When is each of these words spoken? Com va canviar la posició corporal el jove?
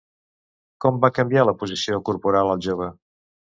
Com 0.85 0.97
va 1.03 1.11
canviar 1.19 1.45
la 1.49 1.55
posició 1.61 2.01
corporal 2.11 2.53
el 2.57 2.65
jove? 2.71 2.91